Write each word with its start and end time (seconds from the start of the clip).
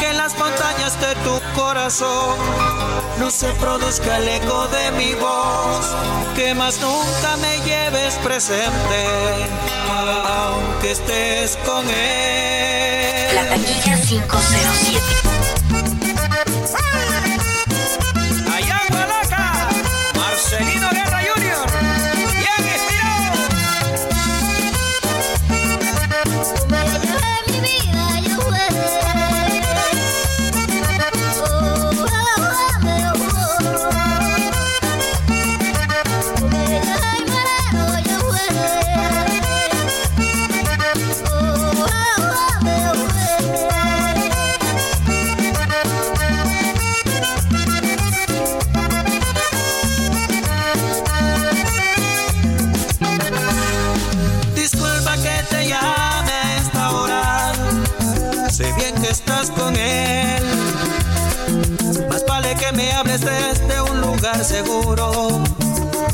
que 0.00 0.08
en 0.08 0.16
las 0.16 0.36
montañas 0.38 0.98
de 1.00 1.14
tu 1.16 1.40
corazón 1.54 2.36
no 3.18 3.30
se 3.30 3.48
produzca 3.54 4.16
el 4.18 4.28
eco 4.28 4.66
de 4.68 4.90
mi 4.92 5.14
voz, 5.14 5.86
que 6.34 6.54
más 6.54 6.80
nunca 6.80 7.36
me 7.36 7.58
lleves 7.60 8.14
presente, 8.24 9.06
aunque 9.88 10.92
estés 10.92 11.58
con 11.66 11.88
él. 11.88 13.34
La 13.34 13.48
taquilla 13.50 14.00
507. 14.00 15.39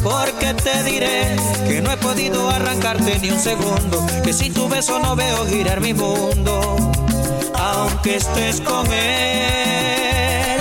Porque 0.03 0.55
te 0.63 0.83
diré 0.85 1.37
que 1.67 1.81
no 1.81 1.91
he 1.91 1.97
podido 1.97 2.51
arrancarte 2.51 3.19
ni 3.21 3.31
un 3.31 3.41
segundo, 3.41 4.07
que 4.23 4.33
sin 4.35 4.53
tu 4.53 4.69
beso 4.69 4.99
no 4.99 5.17
veo 5.17 5.47
girar 5.47 5.81
mi 5.81 5.95
mundo, 5.95 6.93
aunque 7.55 8.17
estés 8.17 8.61
con 8.61 8.87
él. 8.93 10.61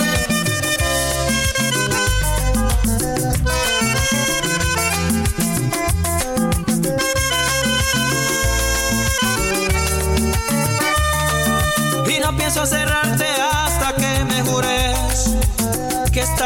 Y 12.08 12.18
no 12.20 12.36
pienso 12.36 12.64
cerrarte 12.64 13.35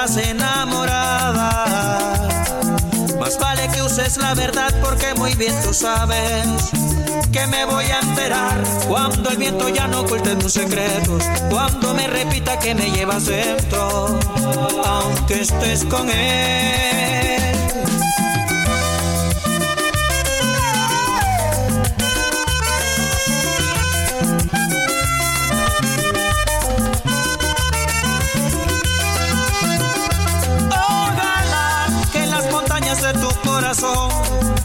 enamorada. 0.08 1.50
Más 3.18 3.38
vale 3.38 3.68
que 3.68 3.82
uses 3.82 4.16
la 4.16 4.32
verdad 4.34 4.74
porque 4.82 5.12
muy 5.14 5.34
bien 5.34 5.54
tú 5.62 5.74
sabes 5.74 6.46
que 7.30 7.46
me 7.48 7.66
voy 7.66 7.84
a 7.84 8.00
enterar 8.00 8.62
cuando 8.88 9.28
el 9.28 9.36
viento 9.36 9.68
ya 9.68 9.86
no 9.88 10.00
oculte 10.00 10.36
tus 10.36 10.54
secretos, 10.54 11.22
cuando 11.50 11.92
me 11.92 12.06
repita 12.06 12.58
que 12.58 12.74
me 12.74 12.90
llevas 12.90 13.26
dentro, 13.26 14.18
aunque 14.86 15.42
estés 15.42 15.84
con 15.84 16.08
él. 16.08 17.49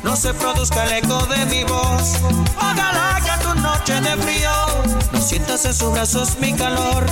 No 0.04 0.16
se 0.16 0.34
produzca 0.34 0.84
el 0.86 1.04
eco 1.04 1.26
de 1.28 1.46
mi 1.46 1.64
voz. 1.64 2.16
Ojalá 2.58 3.22
que 3.24 3.44
tu 3.46 3.56
noche 3.56 4.02
de 4.02 4.22
frío 4.22 4.52
no 5.14 5.22
sientas 5.22 5.64
en 5.66 5.74
sus 5.74 5.92
brazos 5.92 6.38
mi 6.40 6.54
calor, 6.54 7.06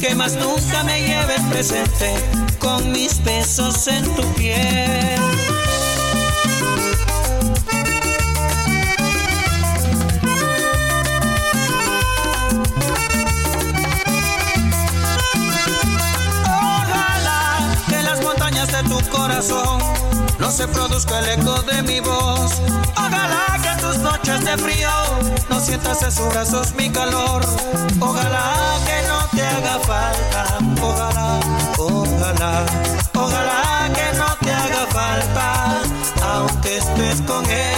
que 0.00 0.14
más 0.14 0.34
nunca 0.34 0.82
me 0.82 1.00
lleves 1.00 1.40
presente 1.50 2.14
con 2.58 2.90
mis 2.90 3.22
besos 3.22 3.86
en 3.86 4.04
tu 4.16 4.22
piel. 4.34 5.33
Se 20.54 20.68
produzca 20.68 21.18
el 21.18 21.40
eco 21.40 21.62
de 21.62 21.82
mi 21.82 21.98
voz. 21.98 22.60
Ojalá 22.96 23.58
que 23.60 23.68
en 23.70 23.78
tus 23.78 23.98
noches 23.98 24.44
de 24.44 24.56
frío 24.56 24.88
no 25.50 25.58
sientas 25.58 26.00
en 26.04 26.12
sus 26.12 26.28
brazos 26.28 26.72
mi 26.76 26.88
calor. 26.90 27.44
Ojalá 27.98 28.54
que 28.86 29.08
no 29.08 29.18
te 29.34 29.42
haga 29.44 29.80
falta. 29.80 30.44
Ojalá, 30.80 31.40
ojalá, 31.76 32.66
ojalá 33.14 33.90
que 33.96 34.16
no 34.16 34.26
te 34.42 34.52
haga 34.52 34.86
falta, 34.92 35.82
aunque 36.22 36.76
estés 36.76 37.20
con 37.22 37.44
él. 37.46 37.73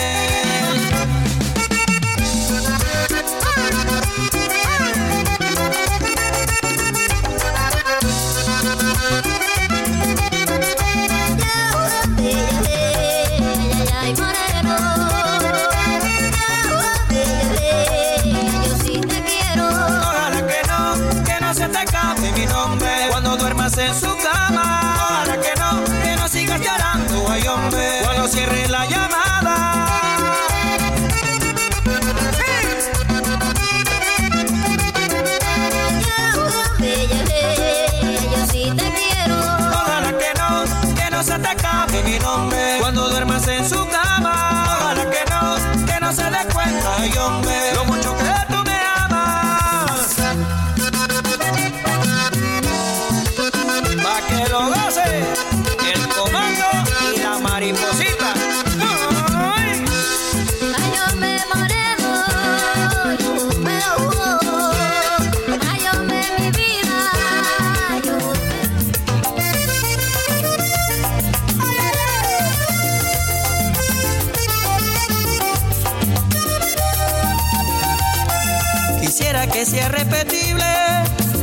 Cuenta, 47.11 47.51
ay 47.51 47.96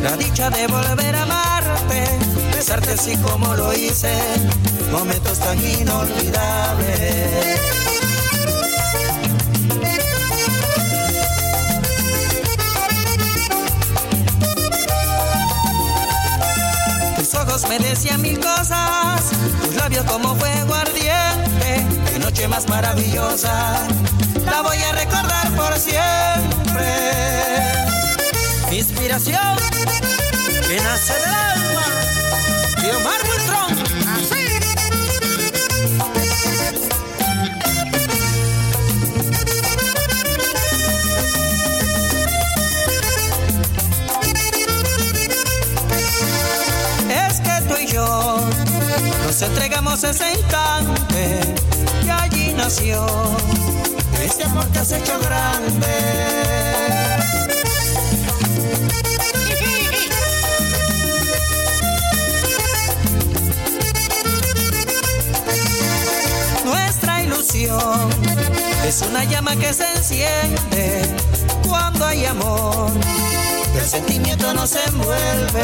la 0.04 0.18
dicha 0.18 0.50
de 0.50 0.68
volver 0.68 1.16
a 1.16 1.24
amarte, 1.24 2.04
besarte 2.54 2.92
así 2.92 3.16
como 3.18 3.56
lo 3.56 3.74
hice, 3.74 4.14
momentos 4.92 5.40
tan 5.40 5.58
inolvidables. 5.58 7.60
Tus 17.18 17.34
ojos 17.36 17.70
me 17.70 17.80
decían 17.80 18.22
mil 18.22 18.38
cosas, 18.40 19.32
tus 19.64 19.76
labios 19.76 20.06
como 20.06 20.36
fuego 20.36 20.76
ardiente, 20.76 21.86
qué 22.12 22.20
noche 22.20 22.48
más 22.50 22.68
maravillosa, 22.68 23.80
la 24.46 24.62
voy 24.62 24.78
a 24.78 24.92
recordar 24.92 25.50
por 25.56 25.80
siempre 25.80 27.24
inspiración 28.76 29.83
que 30.74 30.82
nace 30.82 31.14
del 31.14 31.34
alma 31.34 31.86
de 32.82 32.96
Omar 32.96 33.22
Buitrón. 33.28 33.74
Así. 34.10 34.44
Es 47.08 47.40
que 47.40 47.62
tú 47.68 47.76
y 47.80 47.86
yo 47.86 48.40
nos 49.28 49.42
entregamos 49.44 50.04
ese 50.04 50.32
instante 50.32 51.40
y 52.04 52.10
allí 52.10 52.54
nació 52.58 53.06
ese 54.24 54.46
amor 54.46 54.68
que 54.70 54.80
has 54.80 54.92
hecho 54.92 55.20
grande 55.20 56.63
Es 67.56 69.04
una 69.08 69.24
llama 69.26 69.56
que 69.56 69.72
se 69.76 69.88
enciende 69.96 71.16
cuando 71.68 72.04
hay 72.04 72.26
amor. 72.26 72.90
El 73.76 73.86
sentimiento 73.86 74.52
nos 74.56 74.76
envuelve. 74.76 75.62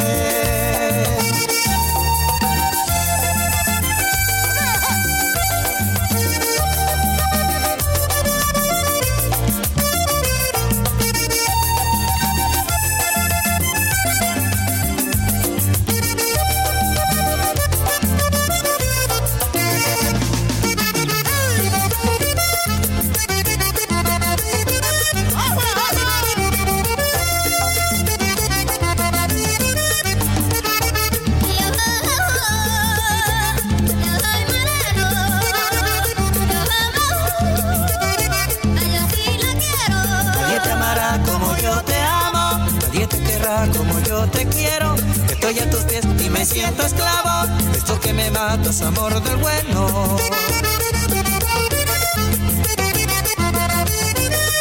Como 43.67 43.99
yo 44.01 44.25
te 44.27 44.45
quiero. 44.45 44.95
Estoy 45.29 45.59
a 45.59 45.69
tus 45.69 45.83
pies 45.83 46.05
y 46.25 46.29
me 46.29 46.45
siento 46.45 46.83
esclavo. 46.83 47.51
Esto 47.75 47.99
que 47.99 48.13
me 48.13 48.31
mata 48.31 48.69
es 48.69 48.81
amor 48.81 49.21
del 49.21 49.37
bueno. 49.37 50.17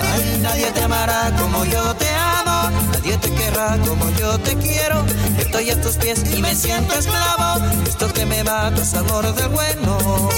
Ay, 0.01 0.41
nadie 0.43 0.71
te 0.73 0.83
amará 0.83 1.31
como 1.39 1.65
yo 1.67 1.95
te 1.95 2.09
amo, 2.09 2.71
nadie 2.93 3.17
te 3.19 3.31
querrá 3.33 3.79
como 3.87 4.11
yo 4.19 4.39
te 4.41 4.57
quiero. 4.57 5.05
Estoy 5.39 5.71
a 5.71 5.81
tus 5.81 5.97
pies 5.97 6.25
y 6.37 6.43
me 6.43 6.55
siento 6.55 6.95
esclavo. 6.95 7.65
Esto 7.87 8.13
que 8.13 8.27
me 8.27 8.43
mata 8.43 8.83
es 8.83 8.95
amor 8.95 9.33
del 9.35 9.49
bueno. 9.49 10.29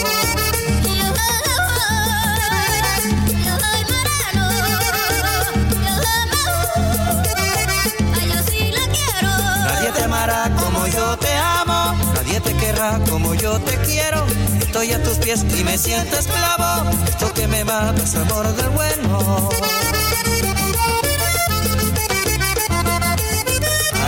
Nadie 12.41 12.53
te 12.53 12.67
querrá 12.67 12.99
como 13.09 13.35
yo 13.35 13.59
te 13.61 13.77
quiero. 13.79 14.25
Estoy 14.61 14.93
a 14.93 15.03
tus 15.03 15.19
pies 15.19 15.45
y 15.59 15.65
me 15.65 15.77
siento 15.77 16.17
esclavo. 16.17 16.91
Esto 17.07 17.33
que 17.35 17.47
me 17.47 17.65
mata 17.65 18.03
es 18.03 18.15
amor 18.15 18.47
del 18.55 18.71
bueno. 18.71 19.49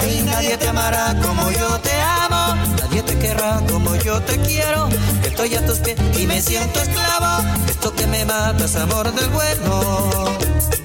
Ay, 0.00 0.22
nadie 0.24 0.56
te 0.56 0.68
amará 0.68 1.14
como 1.20 1.50
yo 1.50 1.78
te 1.80 1.92
amo, 2.00 2.54
nadie 2.80 3.02
te 3.02 3.18
querrá 3.18 3.60
como 3.70 3.94
yo 3.96 4.20
te 4.22 4.38
quiero. 4.40 4.88
Estoy 5.24 5.54
a 5.54 5.66
tus 5.66 5.78
pies 5.78 5.96
y 6.18 6.26
me 6.26 6.40
siento 6.40 6.80
esclavo. 6.80 7.44
Esto 7.68 7.94
que 7.94 8.06
me 8.06 8.24
mata 8.24 8.64
es 8.64 8.76
amor 8.76 9.12
del 9.12 9.28
bueno. 9.30 10.81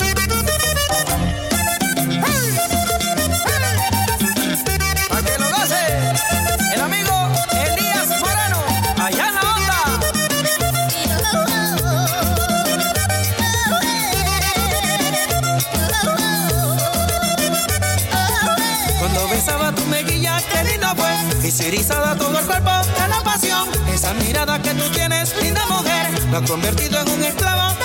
Se 21.58 21.70
erizaba 21.70 22.16
todo 22.16 22.38
el 22.38 22.46
cuerpo 22.46 22.70
de 22.70 23.08
la 23.08 23.24
pasión. 23.24 23.68
Esa 23.92 24.14
mirada 24.14 24.62
que 24.62 24.76
tú 24.76 24.92
tienes, 24.92 25.36
linda 25.42 25.66
mujer, 25.66 26.08
lo 26.30 26.38
ha 26.38 26.42
convertido 26.44 27.02
en 27.02 27.10
un 27.10 27.24
esclavo 27.24 27.76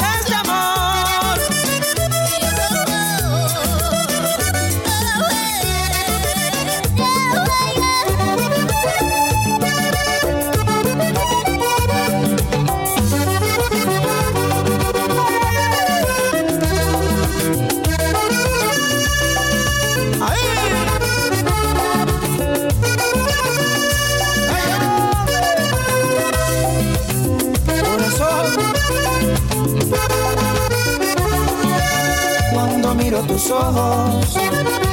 ojos, 33.53 34.37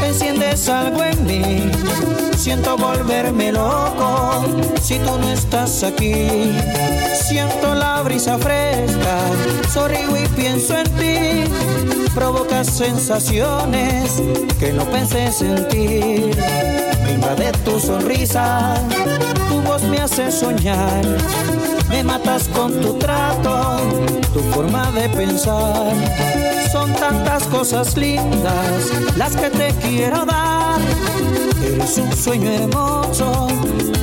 enciendes 0.06 0.70
algo 0.70 1.04
en 1.04 1.26
mí. 1.26 1.72
Siento 2.38 2.78
volverme 2.78 3.52
loco 3.52 4.46
si 4.82 4.98
tú 5.00 5.18
no 5.18 5.30
estás 5.30 5.84
aquí. 5.84 6.54
Siento 7.28 7.76
la 7.76 8.02
brisa 8.02 8.38
fresca, 8.38 9.20
sonrío 9.72 10.16
y 10.18 10.28
pienso 10.30 10.78
en 10.78 10.90
ti. 10.96 11.52
Provocas 12.14 12.68
sensaciones 12.68 14.22
que 14.60 14.74
no 14.74 14.86
pensé 14.86 15.32
sentir. 15.32 16.36
Me 17.04 17.14
invade 17.14 17.52
tu 17.66 17.80
sonrisa, 17.80 18.76
tu 19.48 19.62
voz 19.62 19.84
me 19.84 20.00
hace 20.00 20.32
soñar. 20.32 21.06
Me 21.90 22.04
matas 22.04 22.48
con 22.50 22.72
tu 22.82 22.94
trato, 22.94 23.80
tu 24.34 24.40
forma 24.54 24.92
de 24.92 25.10
pensar. 25.10 25.94
Son 26.72 26.94
tantas 26.94 27.44
cosas 27.46 27.98
lindas 27.98 28.92
las 29.18 29.36
que 29.36 29.50
te 29.50 29.74
quiero 29.82 30.24
dar. 30.26 30.80
Eres 31.64 31.98
un 31.98 32.16
sueño 32.16 32.50
hermoso, 32.52 33.48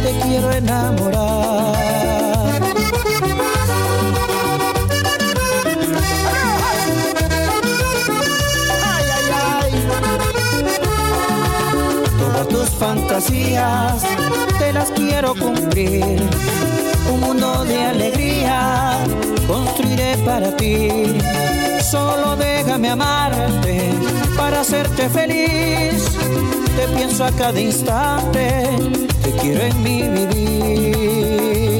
te 0.02 0.12
quiero 0.22 0.50
enamorar. 0.52 1.76
Todas 12.18 12.48
tus 12.48 12.68
fantasías 12.70 14.02
te 14.58 14.72
las 14.72 14.90
quiero 14.90 15.34
cumplir. 15.34 16.75
Un 17.12 17.20
mundo 17.20 17.64
de 17.64 17.84
alegría 17.84 18.98
construiré 19.46 20.16
para 20.24 20.56
ti. 20.56 21.18
Solo 21.80 22.36
déjame 22.36 22.90
amarte 22.90 23.92
para 24.36 24.60
hacerte 24.60 25.08
feliz. 25.08 26.04
Te 26.76 26.88
pienso 26.96 27.24
a 27.24 27.30
cada 27.32 27.60
instante, 27.60 28.68
te 29.22 29.30
quiero 29.40 29.62
en 29.62 29.82
mi 29.82 30.02
vivir. 30.02 31.75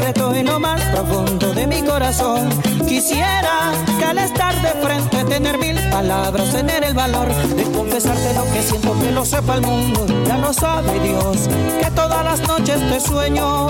Secreto 0.00 0.34
en 0.34 0.46
lo 0.46 0.58
más 0.58 0.80
profundo 0.82 1.52
de 1.52 1.66
mi 1.66 1.82
corazón. 1.82 2.48
Quisiera 2.88 3.72
que 3.98 4.04
al 4.04 4.18
estar 4.18 4.54
de 4.62 4.68
frente 4.80 5.24
tener 5.24 5.58
mil 5.58 5.76
palabras, 5.90 6.50
tener 6.52 6.84
el 6.84 6.94
valor 6.94 7.28
de 7.28 7.64
confesarte 7.64 8.34
lo 8.34 8.44
que 8.52 8.62
siento, 8.62 8.98
que 8.98 9.10
lo 9.10 9.24
sepa 9.24 9.56
el 9.56 9.62
mundo. 9.62 10.06
Ya 10.26 10.38
lo 10.38 10.52
sabe 10.52 10.98
Dios, 11.00 11.48
que 11.82 11.90
todas 11.90 12.24
las 12.24 12.40
noches 12.48 12.78
te 12.90 13.00
sueño. 13.00 13.68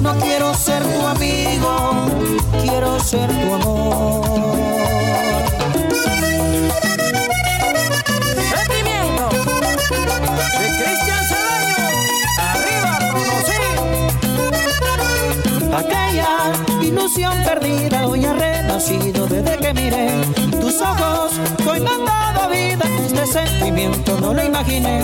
No 0.00 0.14
quiero 0.20 0.54
ser 0.54 0.82
tu 0.82 1.06
amigo, 1.06 2.06
quiero 2.62 2.98
ser 3.00 3.28
tu 3.28 3.54
amor. 3.54 5.09
Desde 18.80 19.58
que 19.58 19.74
miré 19.74 20.08
tus 20.58 20.80
ojos. 20.80 21.32
Hoy 21.68 21.80
me 21.80 21.90
han 21.90 22.04
dado 22.06 22.48
vida, 22.48 22.82
este 23.04 23.26
sentimiento 23.26 24.18
no 24.18 24.32
lo 24.32 24.42
imaginé. 24.42 25.00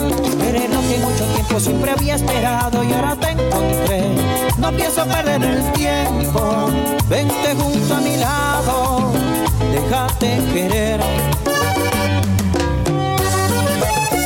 Eres 0.49 0.71
lo 0.71 0.81
que 0.81 0.99
mucho 0.99 1.25
tiempo 1.35 1.61
siempre 1.61 1.91
había 1.91 2.15
esperado 2.15 2.83
y 2.83 2.93
ahora 2.95 3.17
te 3.17 3.33
encontré. 3.33 4.03
No 4.57 4.73
pienso 4.73 5.05
perder 5.05 5.45
el 5.45 5.73
tiempo, 5.73 6.71
vente 7.11 7.55
junto 7.59 7.95
a 7.95 8.01
mi 8.01 8.17
lado, 8.17 9.13
déjate 9.71 10.41
querer. 10.55 11.01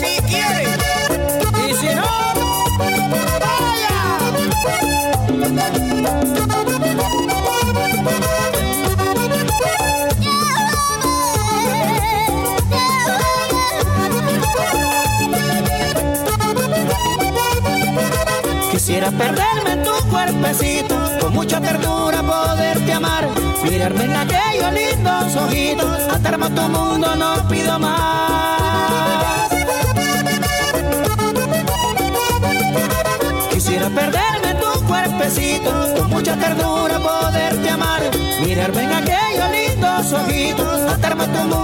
Si 0.01 0.23
quieres. 0.23 0.79
Y 1.69 1.75
si 1.75 1.95
no, 1.97 2.21
Quisiera 18.81 19.11
perderme 19.11 19.73
en 19.73 19.83
tu 19.83 19.93
cuerpecito, 20.09 20.97
con 21.21 21.35
mucha 21.35 21.61
ternura 21.61 22.23
poderte 22.23 22.91
amar, 22.95 23.29
mirarme 23.63 24.05
en 24.05 24.17
aquellos 24.17 24.73
lindos 24.73 25.37
ojitos, 25.37 26.01
atarme 26.11 26.47
a 26.47 26.49
tu 26.49 26.63
mundo 26.63 27.15
no 27.15 27.47
pido 27.47 27.79
más. 27.79 29.51
Quisiera 33.53 33.91
perderme 33.91 34.51
en 34.53 34.61
tu 34.61 34.87
cuerpecito, 34.87 35.71
con 35.99 36.09
mucha 36.09 36.35
ternura 36.37 36.99
poderte 37.01 37.69
amar, 37.69 38.01
mirarme 38.43 38.83
en 38.85 38.93
aquellos 38.95 39.51
lindos 39.51 40.13
ojitos, 40.15 40.91
atarme 40.91 41.25
a 41.25 41.27
tu 41.27 41.39
mundo 41.41 41.60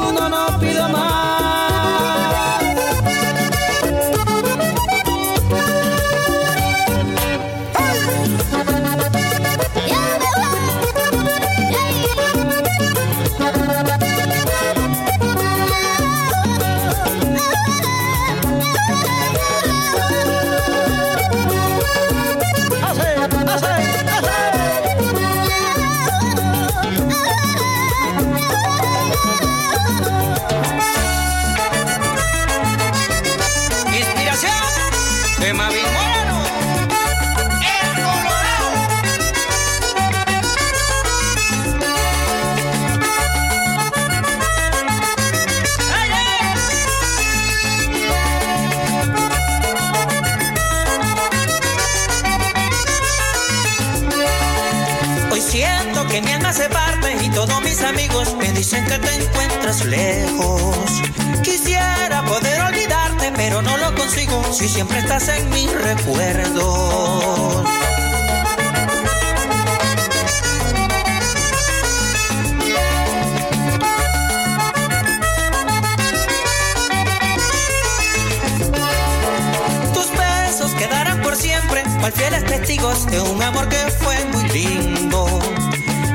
testigos 82.76 83.06
de 83.06 83.20
un 83.20 83.42
amor 83.42 83.68
que 83.68 83.76
fue 83.76 84.24
muy 84.32 84.44
lindo. 84.50 85.26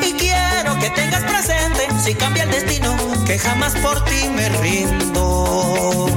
Y 0.01 0.13
quiero 0.13 0.77
que 0.80 0.89
tengas 0.91 1.24
presente, 1.24 1.88
si 2.03 2.13
cambia 2.13 2.44
el 2.44 2.51
destino, 2.51 2.96
que 3.25 3.39
jamás 3.39 3.75
por 3.75 4.03
ti 4.06 4.30
me 4.36 4.50
rindo. 4.50 6.08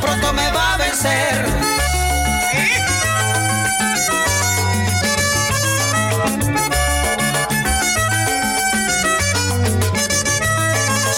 Pronto 0.00 0.32
me 0.32 0.50
va 0.52 0.74
a 0.74 0.76
vencer. 0.78 1.46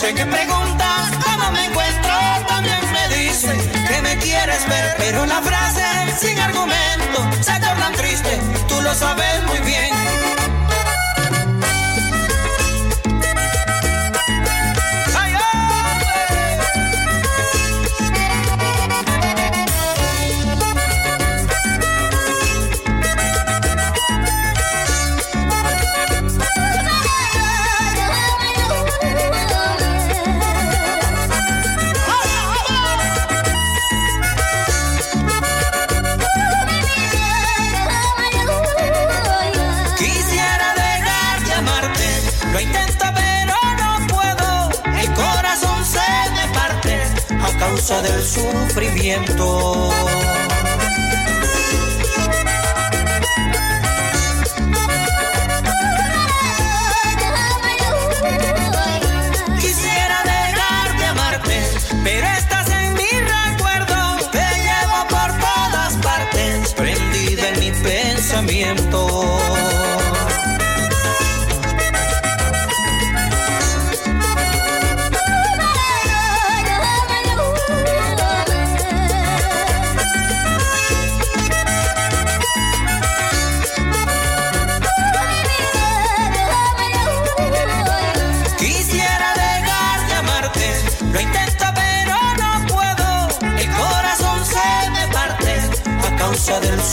Sé 0.00 0.14
que 0.14 0.26
preguntas 0.26 1.10
cómo 1.24 1.52
me 1.52 1.66
encuentro, 1.66 2.12
también 2.48 2.80
me 2.92 3.16
dicen 3.16 3.56
que 3.86 4.02
me 4.02 4.18
quieres 4.18 4.68
ver, 4.68 4.94
pero 4.98 5.24
la 5.26 5.40
frase 5.40 5.84
sin 6.18 6.38
argumento 6.40 7.18
se 7.40 7.60
torna 7.60 7.92
triste, 7.92 8.40
tú 8.66 8.80
lo 8.82 8.92
sabes 8.94 9.42
muy 9.44 9.58
bien. 9.60 10.05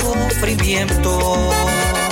Sufrimiento. 0.04 2.03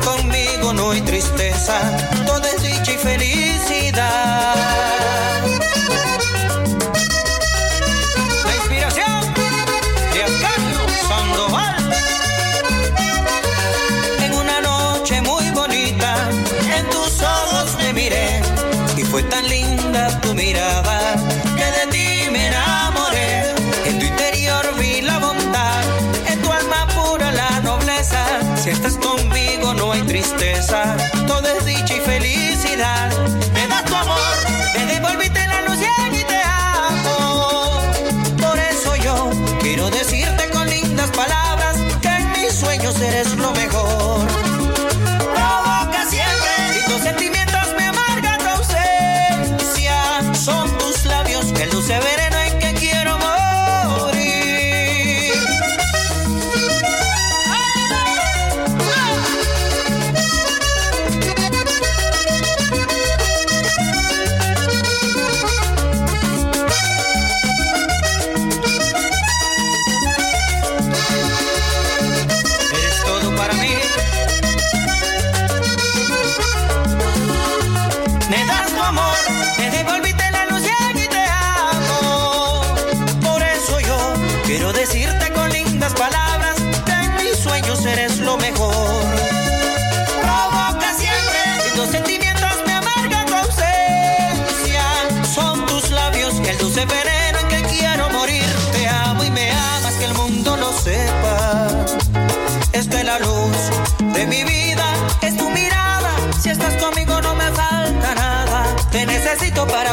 conmigo 0.00 0.72
no 0.72 0.90
hay 0.90 1.00
tristeza, 1.02 1.78
todo 2.26 2.42
es 2.44 2.62
dicha 2.62 2.92
y 2.92 2.96
felicidad. 2.96 4.54
La 8.44 8.54
inspiración 8.56 9.34
de 10.14 10.22
Arcadio 10.22 10.80
Sandoval. 11.08 11.94
En 14.20 14.32
una 14.34 14.60
noche 14.62 15.20
muy 15.20 15.50
bonita, 15.50 16.16
en 16.74 16.88
tus 16.88 17.20
ojos 17.20 17.76
me 17.78 17.92
miré 17.92 18.40
y 18.96 19.02
fue 19.02 19.22
tan 19.24 19.46
linda 19.48 20.20
tu 20.20 20.32
mirada 20.34 21.41
tristeza, 30.22 30.96
todo 31.26 31.46
es 31.48 31.64
dicha 31.64 31.96
y 31.96 32.00
felicidad. 32.00 33.10
Me 33.52 33.66
das 33.66 33.84
tu 33.84 33.94
amor, 33.94 34.36
me 34.74 34.86
devolviste 34.86 35.46
la 35.48 35.62
luz 35.62 35.78
y 35.80 36.24
te 36.24 36.40
amo. 36.44 37.80
Por 38.40 38.58
eso 38.58 38.94
yo 38.96 39.30
quiero 39.60 39.90
decirte 39.90 40.48
con 40.50 40.68
lindas 40.68 41.10
palabras 41.10 41.76
que 42.00 42.08
en 42.08 42.30
mis 42.32 42.52
sueños 42.52 43.00
eres 43.00 43.36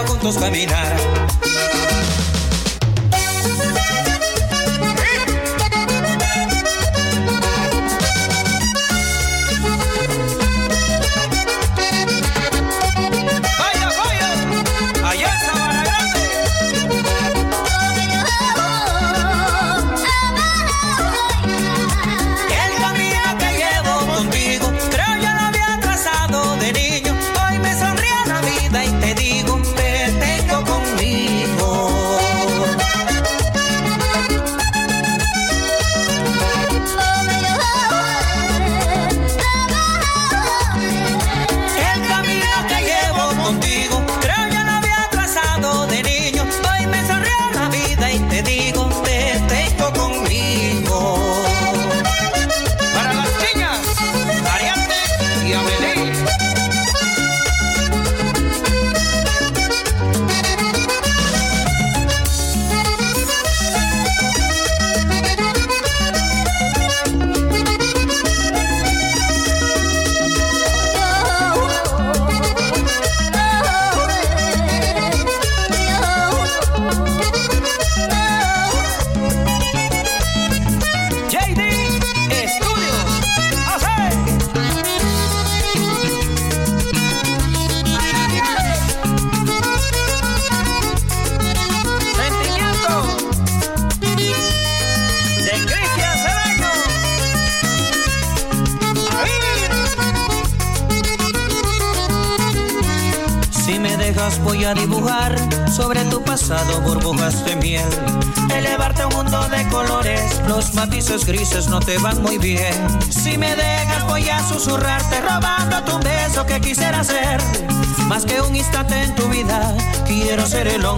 juntos 0.08 0.38
caminar. 0.38 1.38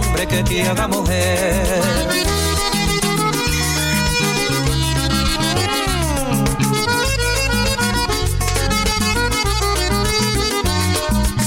hombre 0.02 0.26
que 0.26 0.42
pierda 0.44 0.88
mujer. 0.88 1.66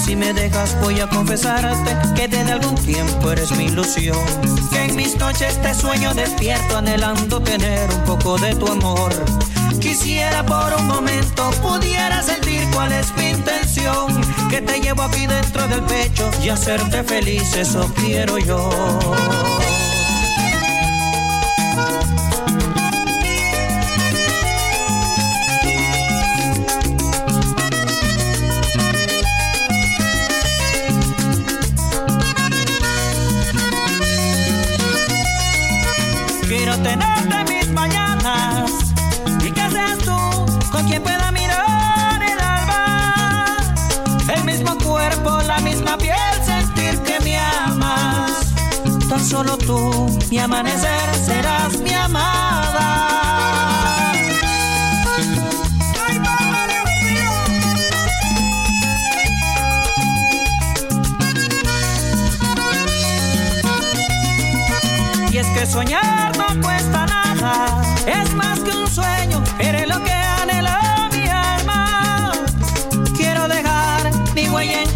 Si 0.04 0.16
me 0.16 0.34
dejas 0.34 0.80
voy 0.82 1.00
a 1.00 1.08
confesarte 1.08 1.92
que 2.16 2.28
desde 2.28 2.52
algún 2.52 2.76
tiempo 2.76 3.32
eres 3.32 3.52
mi 3.52 3.66
ilusión. 3.66 4.18
Que 4.72 4.86
en 4.86 4.96
mis 4.96 5.18
noches 5.18 5.62
te 5.62 5.74
sueño 5.74 6.14
despierto 6.14 6.78
anhelando 6.78 7.42
tener 7.42 7.90
un 7.92 8.04
poco 8.04 8.38
de 8.38 8.56
tu 8.56 8.68
amor 8.68 9.12
Quisiera 9.80 10.46
por 10.46 10.74
un 10.74 10.88
momento 10.88 11.50
pudiera 11.62 12.22
sentir 12.22 12.68
cuál 12.74 12.92
es 12.92 13.16
mi 13.16 13.30
intención. 13.30 14.22
Que 14.50 14.62
te 14.62 14.80
llevo 14.80 15.04
aquí 15.04 15.28
dentro 15.28 15.68
del 15.68 15.82
pecho 15.84 16.30
y 16.44 16.50
hacerte 16.50 17.04
feliz, 17.04 17.56
eso 17.56 17.92
quiero 17.96 18.38
yo. 18.38 18.70
Solo 49.26 49.58
tú, 49.58 50.08
mi 50.30 50.38
amanecer, 50.38 51.16
serás 51.26 51.80
mi 51.80 51.92
amada. 51.94 52.84
Y 65.32 65.38
es 65.38 65.48
que 65.48 65.66
soñar 65.66 66.38
no 66.38 66.62
cuesta 66.62 67.08
nada, 67.08 67.82
es 68.06 68.34
más 68.36 68.60
que 68.60 68.72
un 68.72 68.88
sueño, 68.88 69.44
eres 69.60 69.88
lo 69.88 70.04
que 70.04 70.12
anhela 70.12 71.10
mi 71.12 71.28
alma. 71.28 72.32
Quiero 73.18 73.48
dejar 73.48 74.12
mi 74.36 74.48
huella 74.50 74.84
en 74.84 74.95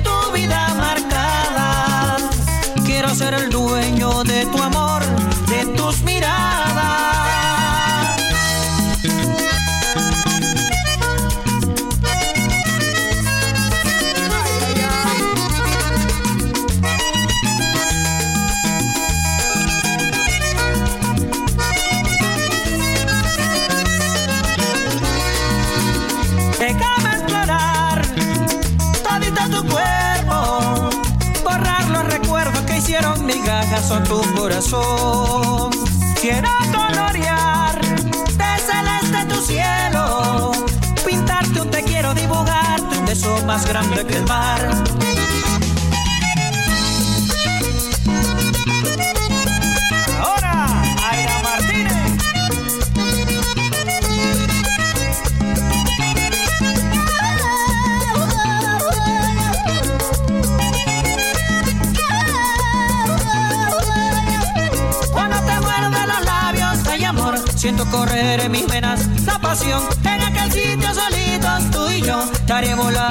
Quiero 34.70 36.48
colorear 36.72 37.82
de 37.82 38.60
celeste 38.60 39.26
tu 39.28 39.42
cielo, 39.42 40.52
pintarte 41.04 41.62
un 41.62 41.72
te 41.72 41.82
quiero, 41.82 42.14
dibujarte 42.14 43.00
un 43.00 43.06
beso 43.08 43.44
más 43.48 43.66
grande 43.66 44.06
que 44.06 44.18
el 44.18 44.26
mar. 44.28 44.89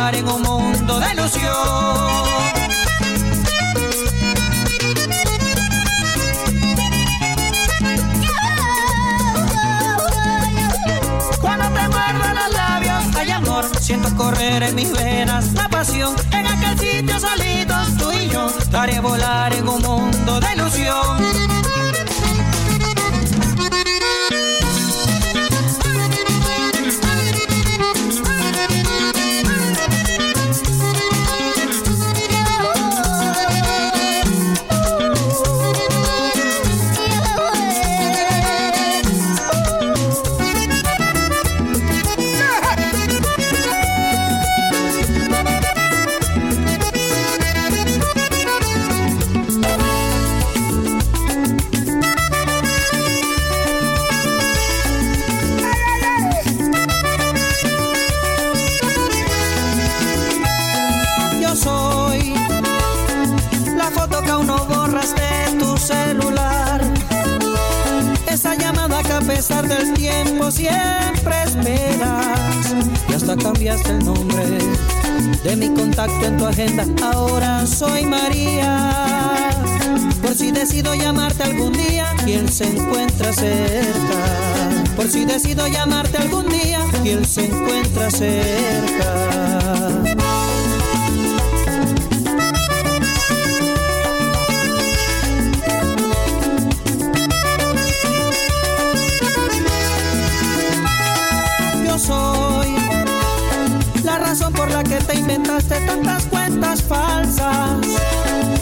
En 0.07 0.29
un 0.29 0.43
mundo 0.43 1.01
de 1.01 1.13
ilusión. 1.13 2.39
Siento 13.81 14.15
correr 14.17 14.63
en 14.63 14.75
mis 14.75 14.93
venas 14.93 15.53
la 15.55 15.69
pasión. 15.69 16.15
En 16.33 16.47
aquel 16.47 16.79
sitio 16.79 17.19
solitos 17.19 17.97
tú 17.99 18.13
y 18.13 18.29
yo, 18.29 18.47
te 18.71 18.77
haré 18.77 19.01
volar 19.01 19.53
en 19.55 19.67
un 19.67 19.81
mundo 19.81 20.41
de 20.41 20.55
ilusión. 20.55 21.68
Cambiaste 73.37 73.91
el 73.91 74.05
nombre 74.07 74.59
de 75.45 75.57
mi 75.57 75.69
contacto 75.75 76.25
en 76.25 76.39
tu 76.39 76.47
agenda. 76.47 76.87
Ahora 77.03 77.67
soy 77.67 78.07
María. 78.07 79.51
Por 80.23 80.35
si 80.35 80.51
decido 80.51 80.95
llamarte 80.95 81.43
algún 81.43 81.75
día 81.75 82.07
él 82.27 82.49
se 82.49 82.65
encuentra 82.65 83.33
cerca. 83.33 84.95
Por 84.97 85.09
si 85.09 85.27
decido 85.27 85.69
llamarte 85.69 86.17
algún 86.17 86.49
día 86.49 86.81
él 87.05 87.27
se 87.27 87.45
encuentra 87.45 88.11
cerca. 88.11 89.49
Por 104.47 104.71
la 104.71 104.85
que 104.85 104.97
te 104.97 105.17
inventaste 105.17 105.75
tantas 105.81 106.25
cuentas 106.27 106.83
falsas 106.83 107.85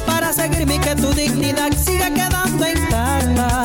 para 0.06 0.32
seguirme 0.32 0.76
y 0.76 0.78
que 0.78 0.94
tu 0.96 1.12
dignidad 1.12 1.70
siga 1.76 2.08
quedando 2.08 2.66
intacta. 2.66 3.64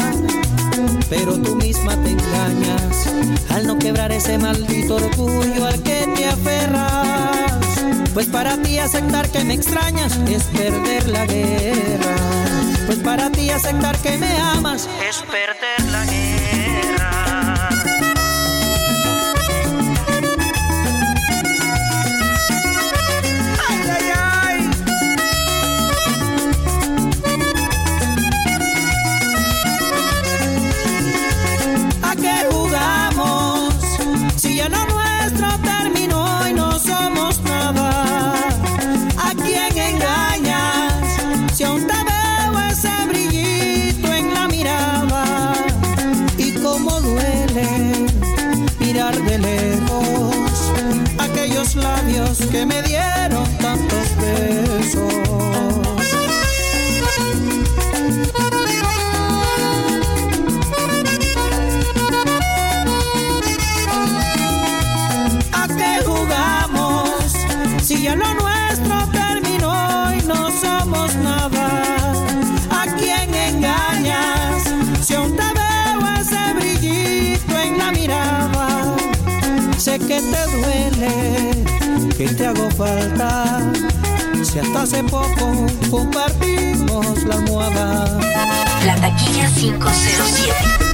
Pero 1.09 1.37
tú 1.37 1.55
misma 1.55 1.95
te 2.03 2.11
engañas 2.11 3.07
al 3.49 3.65
no 3.65 3.79
quebrar 3.79 4.11
ese 4.11 4.37
maldito 4.37 4.95
orgullo 4.95 5.65
al 5.65 5.81
que 5.83 6.05
te 6.15 6.27
aferras. 6.27 7.79
Pues 8.13 8.27
para 8.27 8.57
ti 8.57 8.77
aceptar 8.77 9.29
que 9.29 9.45
me 9.45 9.53
extrañas 9.53 10.19
es 10.27 10.43
perder 10.43 11.07
la 11.07 11.25
guerra. 11.25 12.15
Pues 12.87 12.99
para 12.99 13.29
ti 13.31 13.49
aceptar 13.51 13.97
que 13.99 14.17
me 14.17 14.37
amas 14.37 14.89
es 15.07 15.17
perder 15.21 15.91
la 15.91 16.05
guerra. 16.05 16.30
Que 52.39 52.65
me 52.65 52.81
dieron 52.83 53.45
tantos 53.57 54.15
besos. 54.17 55.30
Te 82.35 82.45
hago 82.45 82.69
falta. 82.71 83.59
Si 84.43 84.59
hasta 84.59 84.81
hace 84.81 85.03
poco 85.03 85.65
compartimos 85.89 87.23
la 87.23 87.35
almohada. 87.35 88.19
La 88.85 88.95
taquilla 88.95 89.49
507. 89.55 90.90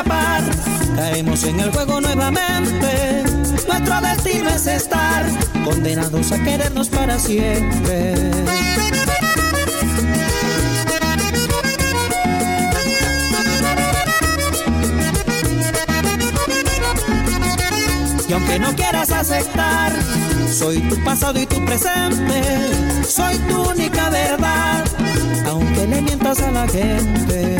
Escapar, 0.00 0.42
caemos 0.96 1.44
en 1.44 1.60
el 1.60 1.70
juego 1.70 2.00
nuevamente. 2.00 3.24
Nuestro 3.66 4.00
destino 4.00 4.48
es 4.48 4.66
estar 4.66 5.24
condenados 5.64 6.32
a 6.32 6.38
querernos 6.42 6.88
para 6.88 7.18
siempre. 7.18 8.14
Y 18.28 18.32
aunque 18.32 18.58
no 18.60 18.74
quieras 18.76 19.10
aceptar, 19.10 19.92
soy 20.48 20.78
tu 20.88 21.02
pasado 21.02 21.40
y 21.40 21.46
tu 21.46 21.64
presente, 21.64 22.42
soy 23.06 23.36
tu 23.38 23.70
única 23.70 24.08
verdad, 24.08 24.84
aunque 25.46 25.86
le 25.86 26.00
mientas 26.02 26.40
a 26.40 26.50
la 26.52 26.68
gente. 26.68 27.58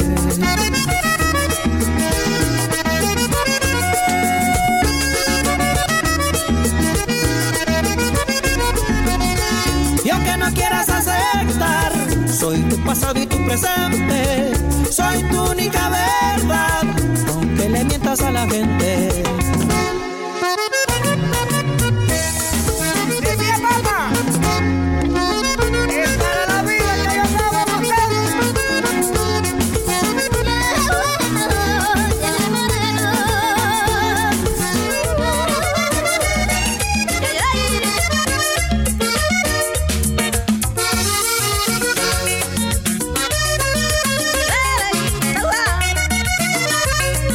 Quieras 10.54 10.88
aceptar, 10.88 11.92
soy 12.28 12.60
tu 12.62 12.76
pasado 12.84 13.20
y 13.20 13.26
tu 13.26 13.36
presente, 13.44 14.52
soy 14.90 15.22
tu 15.30 15.42
única 15.50 15.88
verdad, 15.90 16.82
aunque 17.28 17.68
le 17.68 17.84
mientas 17.84 18.20
a 18.20 18.30
la 18.30 18.46
gente. 18.48 19.22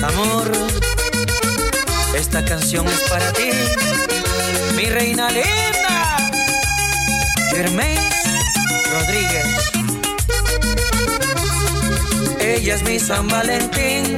Amor, 0.08 0.52
esta 2.16 2.46
canción 2.46 2.86
es 2.88 3.00
para 3.10 3.34
ti, 3.34 3.50
mi 4.76 4.86
reina 4.86 5.32
linda, 5.32 6.18
Germain 7.50 8.00
Rodríguez. 8.92 9.72
Ella 12.40 12.76
es 12.76 12.84
mi 12.84 13.00
San 13.00 13.28
Valentín, 13.28 14.18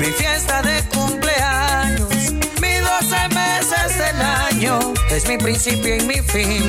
mi 0.00 0.06
fiesta 0.18 0.62
de 0.62 0.82
cumpleaños, 0.88 2.32
mis 2.60 2.80
12 2.80 3.28
meses 3.28 3.98
del 3.98 4.20
año, 4.20 4.80
es 5.10 5.28
mi 5.28 5.38
principio 5.38 5.96
y 5.96 6.00
mi 6.06 6.20
fin. 6.22 6.68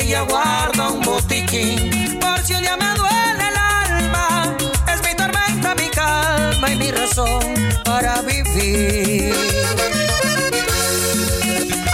Ella 0.00 0.22
guarda 0.22 0.90
un 0.90 1.00
botiquín, 1.00 2.18
por 2.20 2.38
si 2.44 2.54
un 2.54 2.62
día 2.62 2.76
me 2.76 2.94
duele 2.94 3.17
calma 6.58 6.72
y 6.72 6.76
mi 6.76 6.90
razón 6.90 7.54
para 7.84 8.22
vivir. 8.22 9.34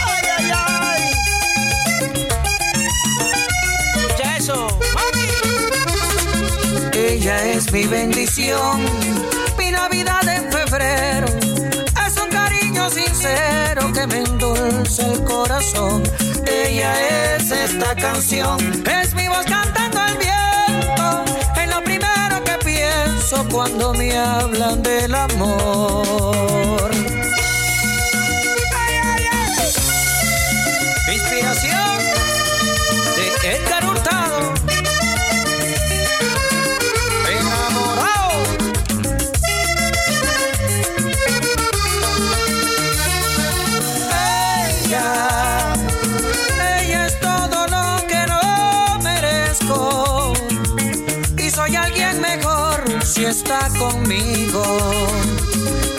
Ay, 0.07 0.24
ay, 0.38 0.50
ay. 0.55 1.11
Escucha 3.96 4.37
eso, 4.37 4.68
mami. 4.94 5.29
Ella 6.94 7.44
es 7.44 7.72
mi 7.72 7.85
bendición, 7.87 8.85
mi 9.59 9.70
Navidad 9.70 10.27
en 10.29 10.50
febrero. 10.50 11.27
Es 12.07 12.16
un 12.22 12.31
cariño 12.31 12.90
sincero 12.90 13.92
que 13.92 14.07
me 14.07 14.18
endulza 14.18 15.07
el 15.07 15.24
corazón. 15.24 16.03
Ella 16.46 17.37
es 17.37 17.50
esta 17.50 17.94
canción, 17.96 18.59
es 18.87 19.14
mi 19.14 19.29
voz 19.29 19.44
cantando 19.46 19.84
cuando 23.51 23.92
me 23.94 24.16
hablan 24.16 24.83
del 24.83 25.14
amor. 25.14 26.93
Está 53.35 53.68
conmigo. 53.79 54.62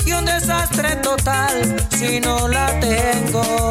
Y 0.05 0.13
un 0.13 0.23
desastre 0.23 0.95
total 0.97 1.75
si 1.97 2.21
no 2.21 2.47
la 2.47 2.67
tengo. 2.79 3.64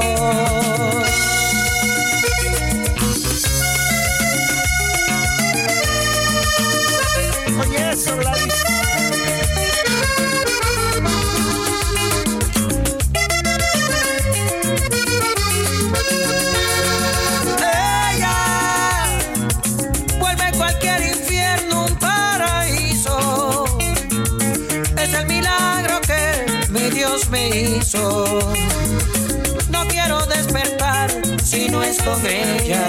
Con 32.02 32.26
ella. 32.26 32.84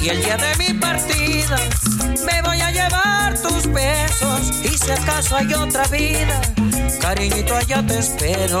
Y 0.00 0.08
el 0.08 0.22
día 0.22 0.36
de 0.36 0.56
mi 0.56 0.78
partida 0.78 1.56
me 2.24 2.42
voy 2.42 2.60
a 2.60 2.70
llevar 2.70 3.40
tus 3.40 3.66
besos. 3.72 4.52
Y 4.62 4.68
si 4.68 4.90
acaso 4.90 5.36
hay 5.36 5.52
otra 5.54 5.84
vida, 5.88 6.40
cariñito, 7.00 7.56
allá 7.56 7.84
te 7.86 7.98
espero. 7.98 8.60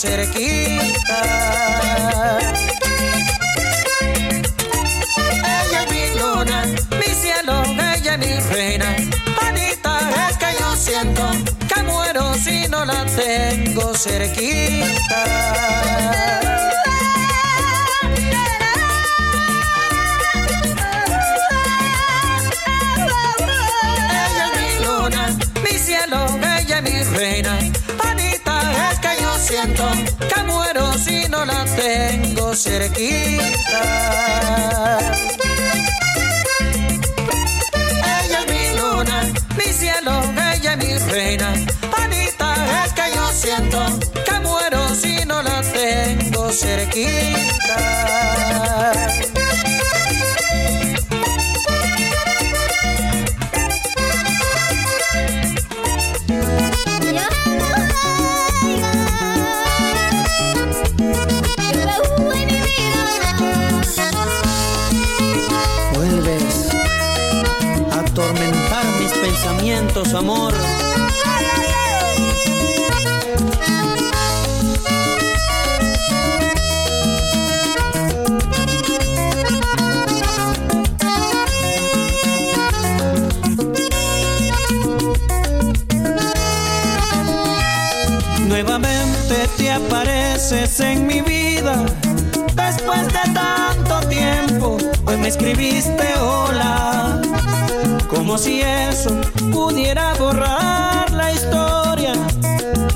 Cerquita. 0.00 1.20
Ella 5.44 5.82
es 5.82 5.90
mi 5.90 6.18
luna, 6.18 6.64
mi 6.98 7.14
cielo, 7.14 7.62
ella 7.94 8.14
es 8.14 8.18
mi 8.18 8.32
reina. 8.54 8.96
Anita, 9.46 9.98
es 10.30 10.36
que 10.38 10.46
yo 10.58 10.74
siento 10.74 11.30
que 11.68 11.82
muero 11.82 12.32
si 12.34 12.66
no 12.68 12.86
la 12.86 13.04
tengo 13.04 13.94
cerquita. 13.94 15.24
Que 29.50 30.42
muero 30.44 30.92
si 30.94 31.28
no 31.28 31.44
la 31.44 31.64
tengo 31.64 32.54
cerquita. 32.54 33.82
Ella 38.22 38.40
es 38.40 38.52
mi 38.52 38.78
luna, 38.78 39.22
mi 39.56 39.72
cielo, 39.72 40.22
ella 40.54 40.74
es 40.74 40.78
mi 40.78 40.98
reina. 41.10 41.52
Anita, 41.96 42.54
es 42.84 42.92
que 42.92 43.02
yo 43.12 43.32
siento 43.32 43.80
que 44.24 44.40
muero 44.40 44.94
si 44.94 45.24
no 45.26 45.42
la 45.42 45.62
tengo 45.62 46.52
cerquita. 46.52 47.80
Pudiera 99.52 100.14
borrar 100.14 101.10
la 101.12 101.32
historia 101.32 102.12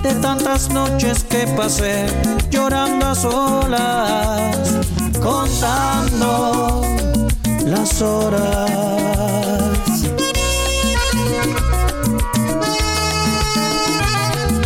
de 0.03 0.15
tantas 0.21 0.69
noches 0.71 1.25
que 1.25 1.47
pasé 1.57 2.07
llorando 2.51 3.07
a 3.07 3.15
solas, 3.15 4.57
contando 5.23 6.83
las 7.65 8.03
horas. 8.03 8.71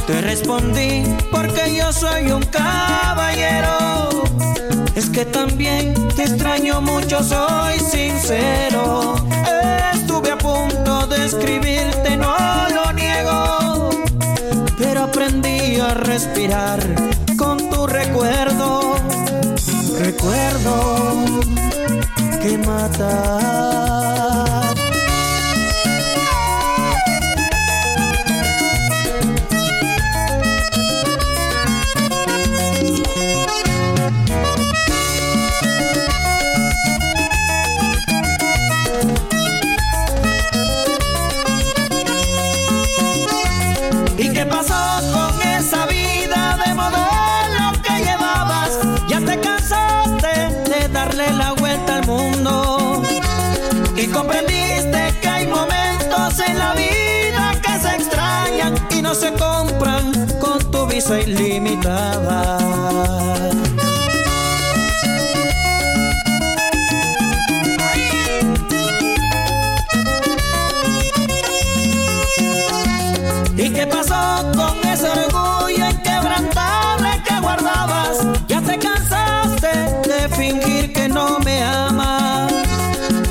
Te 0.07 0.21
respondí 0.23 1.05
porque 1.31 1.77
yo 1.77 1.93
soy 1.93 2.33
un 2.33 2.43
caballero. 2.45 4.09
Es 4.95 5.11
que 5.11 5.25
también 5.25 5.95
te 6.17 6.23
extraño 6.23 6.81
mucho, 6.81 7.23
soy 7.23 7.79
sincero. 7.79 9.15
Escribirte, 11.29 12.17
no 12.17 12.37
lo 12.75 12.93
niego. 12.93 13.91
Pero 14.79 15.05
aprendí 15.05 15.79
a 15.79 15.93
respirar 15.93 16.81
con 17.37 17.59
tu 17.71 17.87
recuerdo. 17.87 18.95
Recuerdo 19.99 21.13
que 22.43 22.59
mata. 22.59 23.78
Visa 61.09 61.21
ilimitada. 61.21 62.59
¿Y 73.57 73.71
qué 73.71 73.87
pasó 73.87 74.53
con 74.55 74.89
ese 74.89 75.09
orgullo 75.09 75.91
inquebrantable 75.91 77.23
que 77.27 77.41
guardabas? 77.41 78.19
Ya 78.47 78.61
te 78.61 78.79
cansaste 78.79 79.69
de 80.09 80.29
fingir 80.37 80.93
que 80.93 81.09
no 81.09 81.39
me 81.41 81.63
amas. 81.63 82.53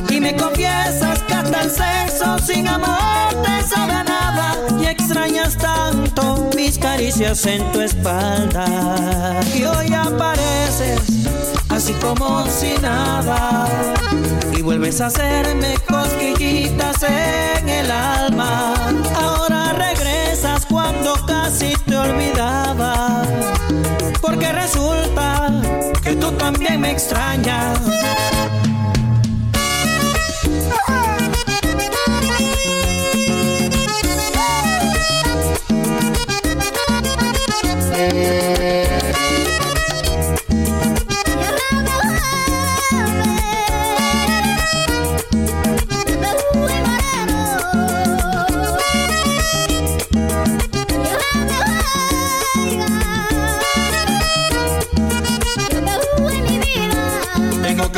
Y 0.09 0.19
me 0.19 0.35
confiesas 0.35 1.19
que 1.23 1.33
hasta 1.33 1.61
el 1.61 1.71
sexo 1.71 2.39
sin 2.39 2.67
amor 2.67 3.29
te 3.43 3.63
sabe 3.67 4.06
caricias 6.77 7.45
en 7.45 7.71
tu 7.71 7.81
espalda. 7.81 8.65
Y 9.55 9.63
hoy 9.63 9.93
apareces 9.93 11.01
así 11.69 11.93
como 11.93 12.45
si 12.47 12.73
nada. 12.81 13.67
Y 14.55 14.61
vuelves 14.61 15.01
a 15.01 15.07
hacerme 15.07 15.75
cosquillitas 15.87 17.03
en 17.03 17.69
el 17.69 17.91
alma. 17.91 18.73
Ahora 19.15 19.73
regresas 19.73 20.65
cuando 20.65 21.13
casi 21.25 21.73
te 21.85 21.97
olvidaba. 21.97 23.23
Porque 24.21 24.51
resulta 24.51 25.51
que 26.03 26.15
tú 26.15 26.31
también 26.33 26.81
me 26.81 26.91
extrañas. 26.91 27.79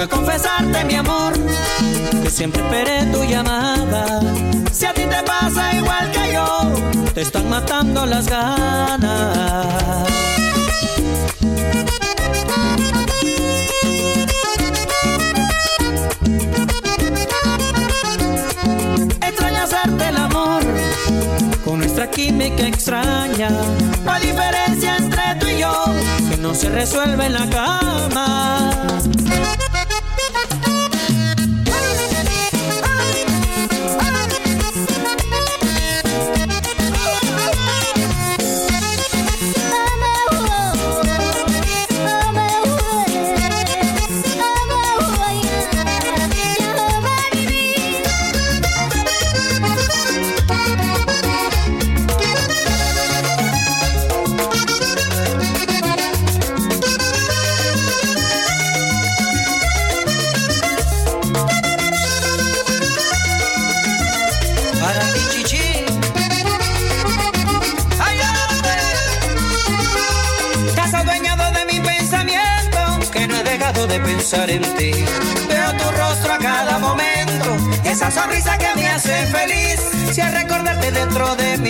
Confesarte, 0.07 0.85
mi 0.85 0.95
amor, 0.95 1.33
que 2.23 2.29
siempre 2.29 2.61
esperé 2.61 3.05
tu 3.11 3.23
llamada. 3.23 4.48
Si 4.71 4.85
a 4.85 4.93
ti 4.93 5.01
te 5.01 5.23
pasa 5.23 5.73
igual 5.75 6.11
que 6.11 6.33
yo, 6.33 6.73
te 7.13 7.21
están 7.21 7.49
matando 7.49 8.05
las 8.05 8.27
ganas. 8.27 9.67
Extraña 19.21 19.63
hacerte 19.63 20.07
el 20.07 20.17
amor 20.17 20.61
con 21.65 21.79
nuestra 21.79 22.09
química 22.09 22.67
extraña. 22.67 23.49
La 24.05 24.19
diferencia 24.19 24.97
entre 24.97 25.35
tú 25.39 25.47
y 25.47 25.59
yo 25.59 25.73
que 26.29 26.37
no 26.37 26.53
se 26.53 26.69
resuelve 26.69 27.25
en 27.25 27.33
la 27.33 27.49
cama. 27.49 28.71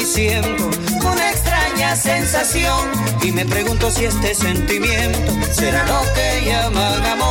Siento 0.09 0.69
una 1.05 1.29
extraña 1.29 1.95
sensación 1.95 2.89
y 3.21 3.31
me 3.31 3.45
pregunto 3.45 3.91
si 3.91 4.05
este 4.05 4.33
sentimiento 4.33 5.31
será 5.51 5.85
lo 5.85 6.01
que 6.13 6.45
llaman 6.45 7.05
amor. 7.05 7.28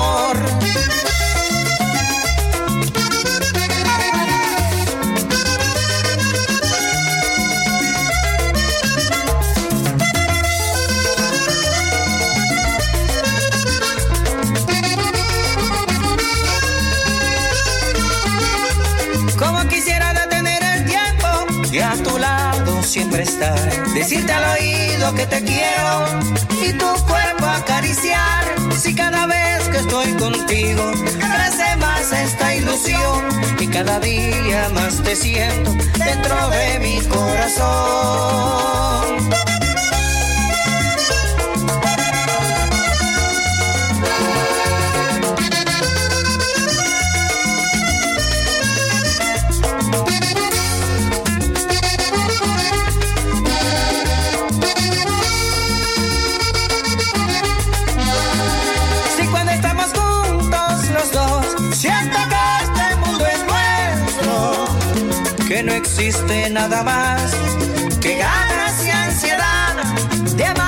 Decirte 23.95 24.32
al 24.32 24.59
oído 24.59 25.14
que 25.14 25.26
te 25.26 25.43
quiero 25.43 26.05
y 26.62 26.72
tu 26.72 26.86
cuerpo 27.07 27.47
acariciar. 27.47 28.45
Si 28.76 28.95
cada 28.95 29.26
vez 29.26 29.68
que 29.68 29.78
estoy 29.78 30.12
contigo 30.14 30.93
crece 31.18 31.76
más 31.76 32.12
esta 32.12 32.55
ilusión 32.55 33.28
y 33.61 33.66
cada 33.68 34.01
día 34.01 34.68
más 34.74 35.03
te 35.03 35.16
siento 35.16 35.72
dentro 35.99 36.51
de 36.51 36.78
mi 36.80 37.01
corazón. 37.09 38.49
Existe 65.79 66.51
nada 66.51 66.83
más 66.83 67.33
que 68.01 68.16
ganas 68.16 68.85
y 68.85 68.91
ansiedad 68.91 69.74
de 70.37 70.45
amarnos 70.45 70.68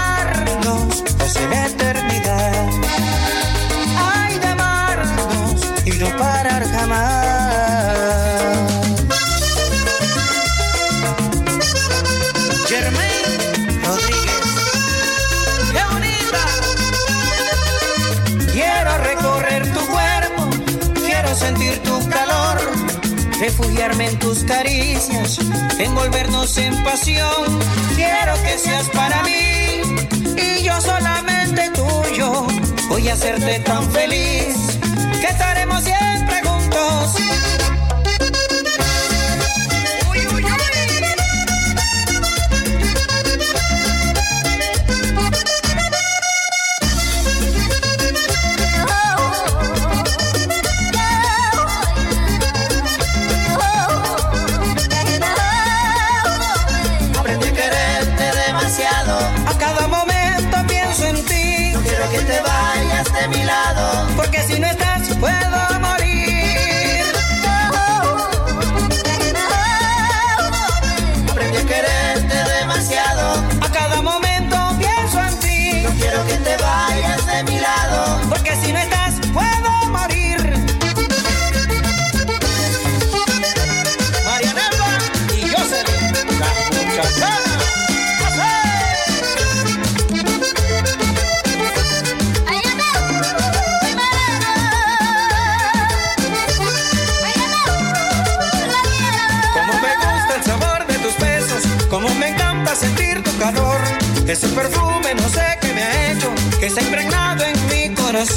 refugiarme 23.51 24.07
en 24.07 24.19
tus 24.21 24.45
caricias, 24.45 25.39
envolvernos 25.79 26.57
en 26.57 26.73
pasión. 26.85 27.59
Quiero 27.97 28.35
que 28.45 28.57
seas 28.59 28.89
para 28.91 29.23
mí 29.25 29.81
y 30.37 30.63
yo 30.63 30.81
solamente 30.81 31.71
tuyo. 31.71 32.47
Voy 32.89 33.09
a 33.09 33.15
hacerte 33.15 33.59
tan 33.61 33.91
feliz 33.91 34.55
que 35.21 35.27
estaremos 35.27 35.83
siempre 35.83 36.41
juntos 36.45 37.17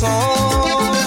corazón. 0.04 0.98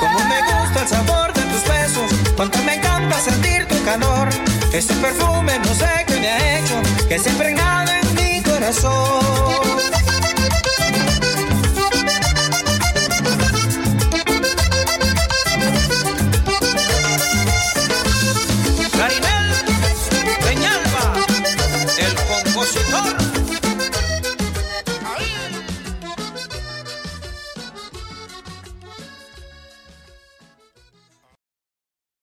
Como 0.00 0.18
me 0.24 0.42
gusta 0.42 0.82
el 0.82 0.88
sabor 0.88 1.32
de 1.32 1.42
tus 1.42 1.68
besos, 1.68 2.12
cuánto 2.36 2.58
me 2.64 2.74
encanta 2.74 3.18
sentir 3.20 3.66
tu 3.66 3.82
calor. 3.84 4.28
Ese 4.72 4.94
perfume 4.94 5.58
no 5.58 5.74
sé 5.74 6.04
qué 6.06 6.20
me 6.20 6.28
ha 6.28 6.58
hecho, 6.58 6.74
que 7.08 7.18
se 7.18 7.30
ha 7.30 7.32
impregnado 7.32 7.90
en 7.90 8.14
mi 8.14 8.42
corazón. 8.42 9.37